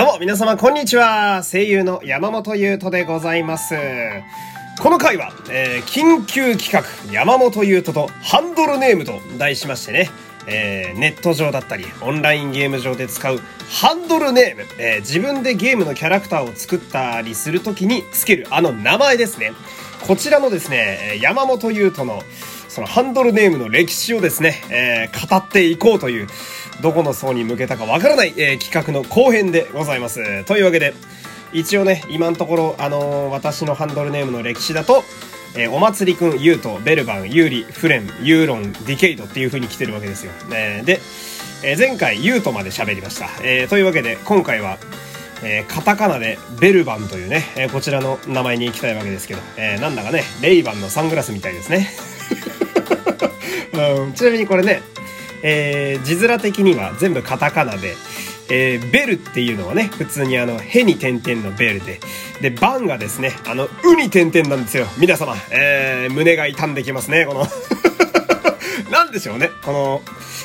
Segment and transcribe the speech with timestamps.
[0.00, 1.42] どうも皆様こんにちは。
[1.44, 3.74] 声優の山本優斗でございます。
[4.82, 10.08] この回は、えー、緊急企画山本優斗とハンドルネームと題しましてね。
[10.46, 19.52] えー、ネット上だったり、オンラインゲーム上で使うハンドルネーム、えー、自分でゲームのキャラクターを作ったりするときにつけるあの名前ですね。
[20.06, 22.22] こちらのですね、山本優斗の
[22.70, 26.28] そのハンドルネームの歴史をですね、えー、語っていこうという、
[26.82, 30.44] どこの層に向けたかわからない、えー、企画の後編でございます。
[30.44, 30.94] というわけで、
[31.52, 35.02] 一応ね、今のところ、あのー、私のハンドルネームの歴史だと、
[35.56, 40.32] えー、お祭りくん、ユート、ベルバン、ユーリ、フレン、ユーロン、ディケイドっていう風に来てるわけですよ。
[40.52, 41.00] えー、で、
[41.64, 43.28] えー、前回ユートまで喋りました。
[43.42, 44.78] えー、というわけで、今回は、
[45.42, 51.90] えー、カタカナでベルバンというね、えー、こちらの名前に行きたいわけですけど、えー、なんだかね、 Ray-Ban のサングラスみたいですね。
[53.72, 54.82] うん、ちなみにこれね、
[55.42, 57.96] えー、字面的には全部カタカナで、
[58.50, 62.00] えー、ベルっていうのはね、普通にあの、へに点々のベルで、
[62.40, 64.86] で、バンがですね、あの、うに点々なんですよ。
[64.98, 67.46] 皆様、えー、胸が痛んできますね、この
[68.90, 70.02] なんでしょうね、この、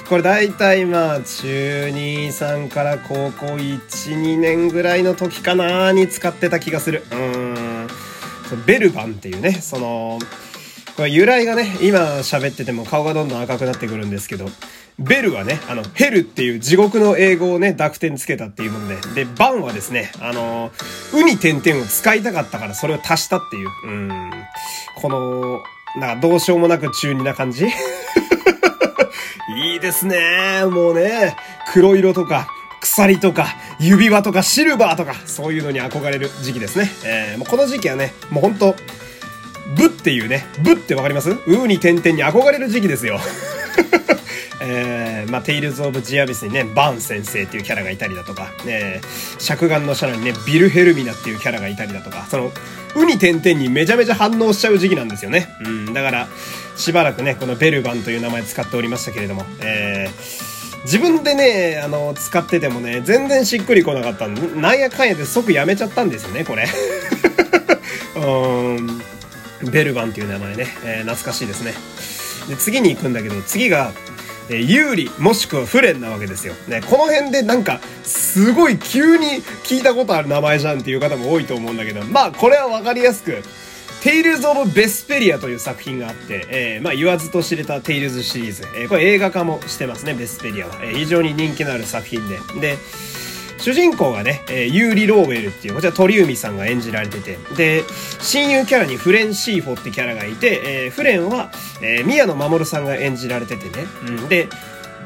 [0.08, 3.80] これ大体まあ、中2、3から高校1、
[4.22, 7.04] 2年ぐらいの時かなに使ってた気がする。
[7.12, 7.88] うん。
[8.68, 10.20] ベルバンっていうね、その、
[10.96, 14.46] これ由来がね、今喋ってても顔がどんどん赤くなってくるんですけど、
[14.98, 20.72] ベルはね、あの、ヘルっていう地獄の英語をね、濁点つけたっていうもので、で、バンはですね、あの、
[21.14, 24.32] ウに点々を使いたかったからそれを足したっていう、うん、
[24.96, 25.64] この、
[26.00, 27.68] なんかどうしようもなく中二な感じ？
[29.58, 30.64] いいですね。
[30.66, 31.36] もうね、
[31.74, 32.48] 黒色とか、
[32.80, 36.90] 鎖とか、指輪とか、シルバーとか、そういうのに憧れる時期ですね。
[37.04, 38.76] えー、もうこの時期はね、もうほんと、
[39.76, 41.30] ヴっていうね、ヴってわかります？
[41.32, 43.20] ウに点々に憧れる時期ですよ。
[44.62, 49.02] えー、まあ、テイルズ・オブ・ジアビスにね、ヴァン先生っていうキャラがいたりだとか、ね、
[49.38, 52.52] 灼眼のシャナにね、ヴィルヘルミナっていうキャラがいたりだとか、その、
[52.96, 55.50] ウに点々にめちゃめちゃ反応しちゃう時期なんですよね。
[55.62, 56.28] うん、だから、
[56.78, 66.66] しばらくね、このベルバンという名前使っておりましたけれども、えー、自分でね、あの、使っててもね、全然しっくりこなかったんで、なんやかんやで即やめちゃったんですよね、これ。
[68.16, 68.20] う
[68.82, 69.02] ん、
[69.72, 71.74] ベルバンっていう名前ね、えー、懐かしいですね。
[72.48, 73.92] で、次に行くんだけど、次が、
[74.48, 76.54] えユーリもしくはフレンなわけですよ。
[76.68, 83.42] ね、この辺でなんか、すごい急に聞いたことある名前じゃんっていう方も多いと思うんだけど、まあこれはわかりやすく、
[84.04, 90.76] テイルズ・オブ・ベスペリアという作品があって、えー、まあ言わずと知れたテイルズシリーズ、えー、これ映画化もしてますね、ベスペリアは。
[90.84, 92.38] えー、非常に人気のある作品で。
[92.62, 92.78] で、
[93.66, 97.84] 主人公がね、えー、ユーリ・ローウェルっていう、こちら鳥海さんが演じられてて、で、
[98.22, 101.50] 親友キャラにフレン・シーフォってキャラがいて、えー、フレンは、
[101.82, 104.50] えー、宮野真守さんが演じられててね、うん、で、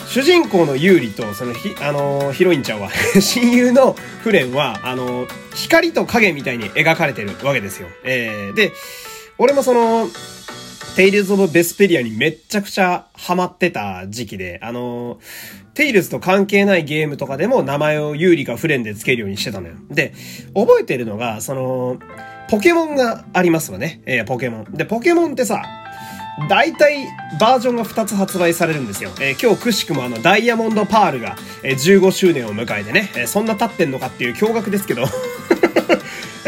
[0.07, 2.89] 主人公のユーリと、そのひ、あのー、ヒロインちゃんは
[3.21, 7.87] 親友のフレンは、あのー、光と影みたいに描かれてるわけですよ。
[8.03, 8.73] えー、で、
[9.37, 10.09] 俺もその、
[10.99, 15.21] テイルズ・オブ・ベスペリアにめっちゃくちゃハマってた時期で、あの
[15.73, 19.75] テイルズと関係ないゲームとかでも名前をユーリかフレンで付けるようにしてたのよ。
[19.89, 20.13] で、
[20.53, 21.99] 覚えてるのが、その、
[22.49, 24.01] ポケモンがありますわね。
[24.07, 24.73] えー、ポケモン。
[24.73, 25.63] で、ポケモンってさ、
[26.49, 27.07] 大体
[27.39, 29.11] バージョンが2つ発売されるんですよ。
[29.21, 35.03] えー、今日くしくもあのダイヤモンドパールが、え、15周年を迎えてね、えー、そんな経ってんのかっていう驚愕ですけど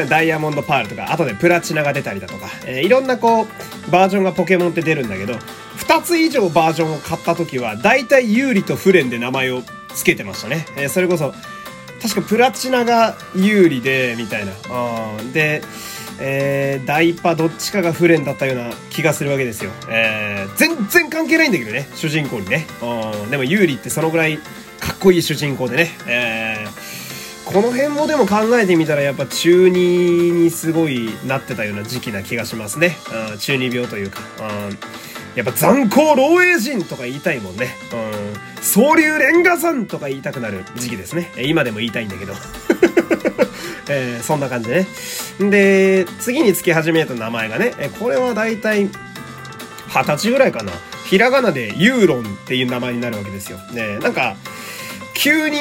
[0.06, 5.34] ダイヤモンドパールとか、後でプラチナが出たりだとか、えー、いろんなこう、バージョンがポケモンって出るんだけど、
[5.78, 9.62] 2つ以上バージョンを買った時は、大体有利とフレンで名前を
[9.96, 10.66] 付けてましたね。
[10.78, 11.34] えー、それこそ、
[12.02, 14.54] 確かプラチナが有利で、みたいな。
[15.20, 15.62] うん、で、
[16.20, 19.72] えー、ダイパどっちかがフレンだったような気がするわけですよ。
[19.90, 22.68] えー、全然関係ないんだけどね、主人公にね。
[22.82, 24.38] うん、でも有利ってそのぐらい
[24.80, 25.92] かっこいい主人公でね。
[26.08, 26.51] えー
[27.54, 32.96] この辺もでも考えてみたらやっぱ中二にすごいなってたような時期な気がしますね。
[33.32, 34.22] うん、中二病というか。
[34.40, 34.78] うん、
[35.36, 37.76] やっぱ残光老栄人とか言いたいもんね。
[37.94, 41.30] うん、総流レンガさんとか言いたくなる時期ですね。
[41.44, 42.34] 今でも言いたいんだけど。
[43.90, 44.88] えー、そんな感じで
[45.40, 45.50] ね。
[45.50, 48.88] で、次につき始めた名前がね、これはだいたい
[49.90, 50.72] 二十歳ぐらいかな。
[51.06, 53.58] ひらがなでユーロンっていう名前になるわけですよ。
[53.74, 54.38] ね、なんか、
[55.14, 55.58] 急に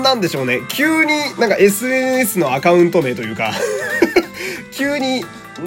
[0.00, 0.60] なんでしょうね。
[0.68, 3.52] 急になんか SNS のアカウント名というか
[4.72, 5.24] 急に、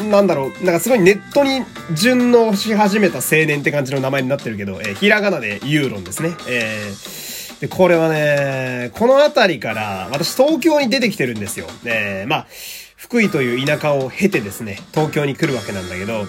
[0.09, 1.63] なんだろう、なんかすごいネットに
[1.93, 6.31] 順応し始めた青年って感じの名前になってるけど、えー、ひらがなでユーロンですね。
[6.47, 11.67] えー、で、これはね、この辺りから私東京に出てきてるんですよ。
[11.85, 12.47] えー、まあ、
[12.95, 16.25] 福井という田舎を経てですね、東京に来るわけなんだけど、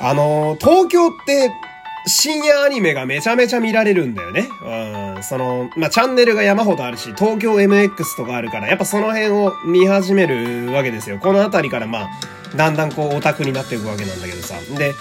[0.00, 1.50] あのー、東京って
[2.06, 4.48] 深夜アニメがめちゃめちゃ見られるんだよね。
[4.64, 5.22] うん。
[5.22, 11.18] その、まあ、チャンネルが山ほどあるし、東京 MX とかあるから、やっぱその辺を見始めるわけですよ。
[11.18, 14.56] この辺りからまあ、だんだんこうオタクになっていくわけなんだけどさ。
[14.76, 14.94] で、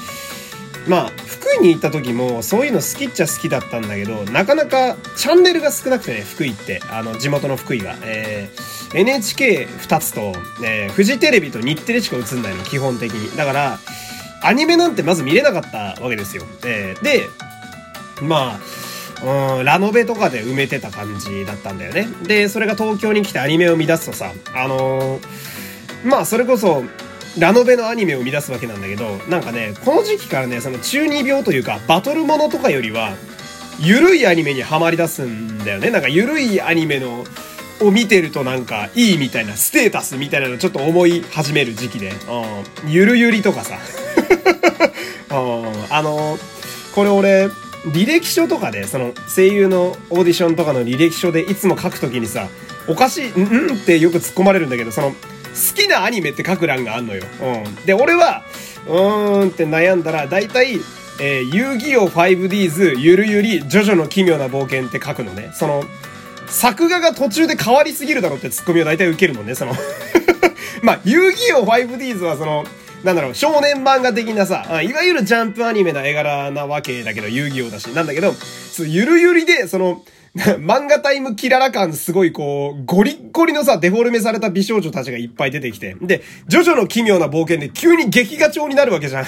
[0.87, 6.81] まあ、福井に行った時も、そういうの好きっちゃ好きだったんだけど、なかなかチャンネルが少なくてね、福井って。
[6.91, 7.95] あの、地元の福井が。
[8.03, 10.33] えー、NHK2 つと、
[10.63, 13.35] えー、フジテレビと日テレしか映んないの、基本的に。
[13.35, 13.79] だから、
[14.41, 16.43] アニメなんてまず見れなかったわけですよ。
[16.65, 17.27] えー、で、
[18.21, 18.59] ま
[19.23, 22.07] あ、うん、ラノベとかで埋めてた感じだったんだよね。
[22.23, 25.27] で、それが東京に来てアニメを見出すとさ、あのー、
[26.03, 26.83] まあ、それこそ、
[27.37, 33.13] ラノベのアニメを見出すわけなんだけど、なんかね、この時期からね、その中二病というか、バトルものとかよりは、
[33.79, 35.91] ゆるいアニメにはまり出すんだよね。
[35.91, 37.23] なんかゆるいアニメの、
[37.81, 42.11] を見てるとなんかいいみたいな、ステータスみたいなのちょっと思い始める時期で、
[42.83, 43.77] うん、ゆるゆりとかさ、
[45.89, 46.37] あの、
[46.95, 47.49] これ俺、
[47.87, 52.47] 履歴書とかで、その声優のオーディションとかの履歴書でいつも書くときにさ、
[52.87, 53.75] おかしい、んん？
[53.75, 55.15] ってよく突っ込まれるんだけど、その、好
[55.75, 57.23] きなアニメって書く欄があんのよ。
[57.41, 57.85] うん。
[57.85, 58.43] で、俺は、
[58.87, 60.79] うーんって悩んだら、だいたい、
[61.19, 65.51] えー、遊戯王 5Ds ゆるゆり、ジョジョの奇妙な冒険って書くのね。
[65.53, 65.83] その、
[66.47, 69.73] 作画が途中で変わりすぎるだろってツッコミを大体受けるのね、その
[70.83, 72.65] まあ、遊戯王 5Ds はその、
[73.03, 78.33] なんだろう、少年漫画的なさ、いわゆるジャンプアニメな絵柄なわけだけど、遊戯王だし、なんだけど、
[78.79, 80.03] ゆるゆりで、その、
[80.59, 85.97] 漫画タイムキララ感すごいこう、ゴリッゴリのさ、デフォルメされた美少女たちがいっぱい出てきて。
[86.01, 89.25] で、ジョジョの奇妙な冒険で急に劇画調になるわけじゃん。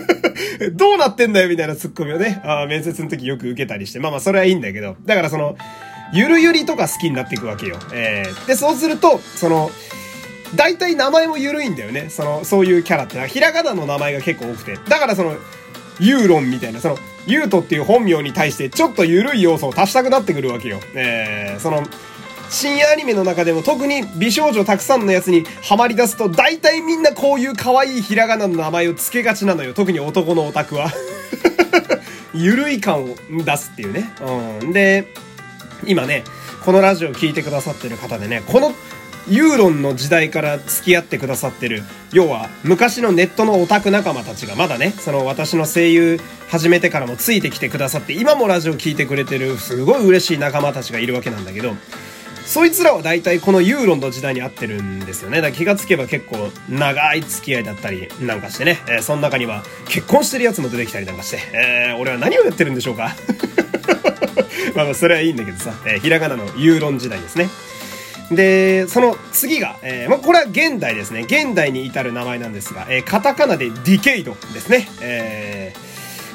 [0.72, 3.98] どうなってんだよみたいなツッコミをね、あ面接の時よく受けたりして。
[3.98, 4.96] まあまあそれはいいんだけど。
[5.04, 5.56] だからその、
[6.14, 7.78] ゆるゆりとか好きになっていくわけよ。
[7.92, 9.70] えー、で、そうすると、その、
[10.54, 12.08] 大体名前も緩いんだよね。
[12.10, 13.26] その、そういうキャラって。
[13.28, 14.78] ひらがなの名前が結構多くて。
[14.88, 15.36] だからその、
[16.00, 20.80] ユーロンみたいな、その、ユートっていう本名に対してちょっと緩い要素を足したくなってくるわけよ。
[20.94, 21.84] えー、その、
[22.48, 29.72] 深夜アニメの中でも特に美少女たくさんのやつにハマり出すと大体みんなこういう可愛いひらがなの名前を付けがちなのよ。
[29.72, 30.90] 特に男のオタクは。
[32.34, 34.10] ゆるい感を出すっていうね。
[34.60, 34.72] うん。
[34.72, 35.06] で、
[35.86, 36.24] 今ね、
[36.64, 38.74] このラジオを聴いてくださってる方でね、この
[39.28, 41.82] ユーロンの時代から付き合ってくださってる、
[42.12, 51.74] 要は昔のネットのオタク仲間たちがまだね、その私の声優始めてからもついてきてくださって、今もラジオ聴いてくれてるすごい嬉しい仲間たちがいるわけなんだけど、
[52.50, 55.36] そいつらは大体このユーロンの時代に合ってるんですよね。
[55.36, 63.14] だから気がつけば結構長い付き合いだったりなんかしてね、えー、その中には結婚してるやつも出てきたりなんかして、えー、俺は何をやってるんでしょうか。
[64.74, 67.48] まあまあそれはいいんだけどさ、えー、ひらがなのユーロン時代ですね。
[68.30, 71.22] で、その次が、えー、まあ、これは現代ですね。
[71.22, 74.88] 現代に至る名前なんですが、えー、カタカナでディケイドですね。
[75.02, 75.74] え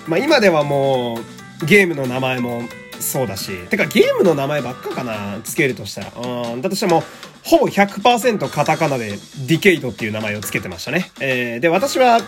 [0.05, 1.19] ー、まあ、今ではも
[1.61, 2.63] う、ゲームの名前も
[2.99, 6.51] そうだし、てかゲームの名前ばっかかな、つけるとしたら。
[6.51, 7.03] うん、だとしても、
[7.43, 9.11] ほぼ100%カタカナで
[9.47, 11.11] ディケイドっていう名前をつけてましたね。
[11.19, 12.19] えー、で、私は、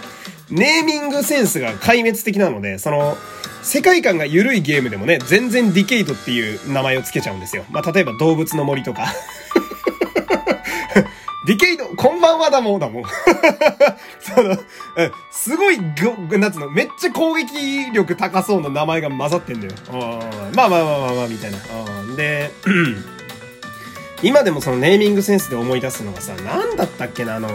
[0.49, 3.17] ネーミングセンスが壊滅的なので、その、
[3.63, 7.65] 世界観が緩いゲームでもね、全然ディケイドっていう名前をつけちゃうんですよ。
[7.69, 9.07] まあ、例えば動物の森とか
[11.45, 13.03] ディケイド、こんばんはだもんだもん。
[14.19, 14.57] その、
[15.31, 19.73] すごい、なんつうの、めっちゃ攻撃力高そうな名前が混ざってんだよ。
[20.53, 21.57] まあまあまあまあまあ、みたいな。
[22.17, 22.51] で、
[24.23, 27.49] 今でもそのネーミングセンスで思い出すのがさ、なんだったっけな、あの、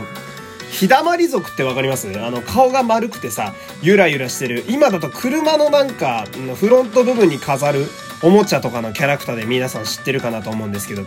[0.71, 2.09] ひだまり族ってわかります？
[2.09, 4.65] あの、顔が丸くてさ、ゆらゆらしてる。
[4.69, 6.25] 今だと車のなんか、
[6.59, 7.87] フロント部分に飾る
[8.23, 11.05] おもちゃとかのキャラクターで皆さん知ってるかなと思うんですけど、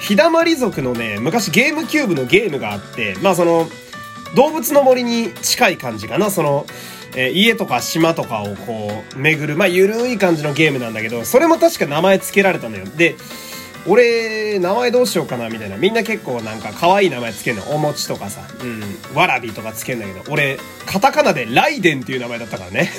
[0.00, 3.68] ひだまり族のね、昔ゲームキューブのゲームがあって、まあその、
[4.34, 6.66] 動物の森に近い感じかな、その、
[7.14, 12.84] えー、家とか島とかをこう、巡る、まあゆるい感じのゲームなんだけど、それも確か名前付けられたのよ。
[12.84, 13.14] で、
[13.88, 15.76] 俺、名前どうしようかな、みたいな。
[15.76, 17.62] みんな結構なんか可愛い名前つけるの。
[17.70, 22.90] お餅とかさ、うん、わらびとかつけるんだけど、俺、カタカナでライデンっていう名前だったからね。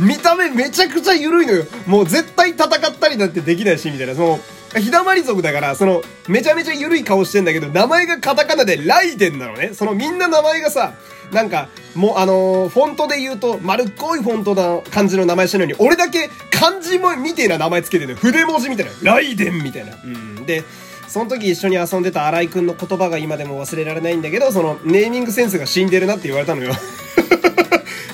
[0.00, 1.64] 見た目めちゃくちゃ緩いのよ。
[1.86, 4.14] もう絶対戦ったりなんてできないし、みたいな。
[4.14, 4.40] その、
[4.80, 9.70] ひだまり族だから、その、めちゃめちゃ緩い顔してんだけど、名前がカタカナでライデンなのね。
[9.74, 10.94] そのみんな名前がさ、
[11.32, 18.92] なんか、もうあのー、フォントで言うと、丸っこいフォントな感じの名前してるのに、俺だけ漢字もみてえな名前つけてる筆文字みたいな。
[19.02, 19.96] ライデンみたいな。
[20.02, 20.46] うん。
[20.46, 20.64] で、
[21.08, 26.72] その時一緒に遊んでた新井くんの言葉が今でも忘れられないんだけど、その、ネーミングセンスが死んでるなって言われたのよ。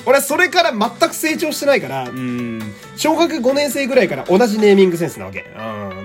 [0.05, 2.61] 俺はそれから全く成長してないから、うん、
[2.97, 5.45] 小学5年生ぐらいから同じネーミングセンスなわけ。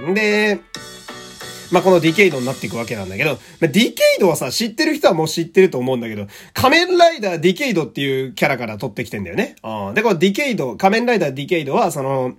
[0.06, 0.14] うん。
[0.14, 0.60] で、
[1.72, 9.56] まあ、このディケイドになっていくわけなんだけど、まあ、ディケイドはさ、知ってる人はもう知ってると思うんだけど、仮面ライダーディケイドっていうキャラから取ってきてんだよね。
[9.62, 9.94] うん。
[9.94, 12.34] で、このディケイド、仮面ライダーディケイドは、その、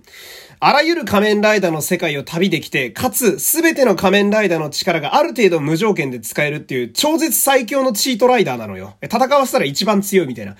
[0.60, 8.96] あらゆる仮面ライダーの世界を旅できて、かつ、すべての仮面ライダーの力がある程度無条件で使えるっていう超絶最強のチートライダーなのよ。
[9.02, 10.56] 戦わせたら一番強いみたいな。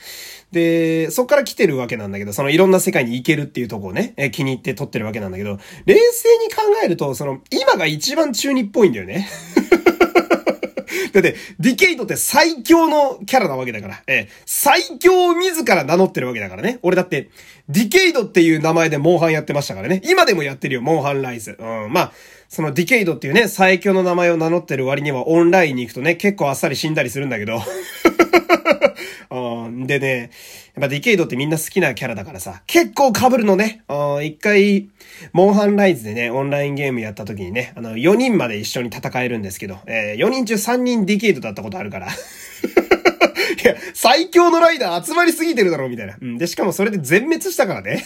[0.52, 9.28] で、そっから来てるわけなんだけど、そのいろんな世界に行けるっていうとこをね、え気に入って撮ってるわけなんだけど、冷静に考えると、その、今が一番中二っぽいんだよね。
[11.12, 16.78] だって、ディケイドって最強のキャラなわけだから、え最強を自ら名乗ってるわけだからね。
[16.82, 17.28] 俺だって、
[17.68, 20.00] ディケイドっていう名前でモンハンやってましたからね。
[20.04, 21.56] 今でもやってるよ、モンハンライズ。
[21.58, 22.12] うん、まあ、
[22.48, 27.60] そのディケイドっていうね、最強の名前を名乗ってる割にはオンラインに行くとね、結構あっさり死んだりするんだけど。
[29.86, 30.30] でね、やっ
[30.82, 33.82] ぱディケイドってみんな好きなキャラだからさ、結構被るのね。
[34.22, 34.88] 一回、
[35.32, 42.08] モンハンライズでね、オンラインゲームやった時にね、あの、4人まで一緒に戦えるんですけど、えー、4人中3人ディケイドだったことあるから。
[42.08, 42.10] い
[43.66, 46.16] や、最強のライダー集まりすぎてるだろ、みたいな。
[46.20, 46.38] うん。
[46.38, 48.04] で、しかもそれで全滅したからね。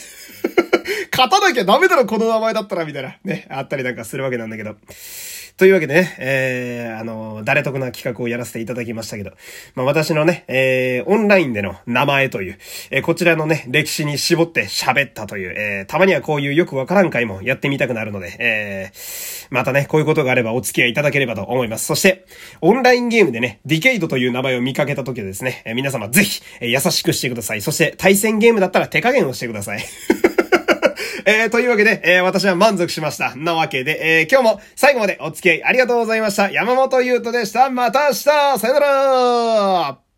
[1.22, 3.16] 勝たなきゃダメだろ、この名前だったら、みたいな。
[3.22, 4.74] ね、あったりなんかするわけなんだけど。
[5.56, 9.30] というわけでね、えー、あの、誰得な企画をやらせていただきましたけど、
[9.76, 12.58] まあ私のね、えー、オンラインでの名前という、
[12.90, 21.86] えー、こちらのね、歴史に絞って喋ったという、えー、たまにはこういうよくわからん回もやってみたくなるので、えー、またね、こういうことがあればお付き合いいただければと思います。
[21.86, 22.24] そして、
[22.62, 27.60] オンラインゲームでね、ディケイドという名前を見かけた時はですね、えー、皆様ぜひ、えー、優しくしてください。
[27.60, 29.84] そして、対戦ゲームだったら手加減をしてください。
[31.24, 33.34] えー、というわけで、えー、私は満足しました。
[33.36, 36.50] なわけで、えー、今日も最後までお付き合いありがとうございました。
[36.50, 37.70] 山本優斗でした。
[37.70, 38.14] また明日
[38.58, 40.11] さよなら